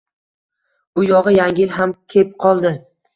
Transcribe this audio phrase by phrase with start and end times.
[0.95, 2.73] Bu yog‘i Yangi yil ham kep qoldi.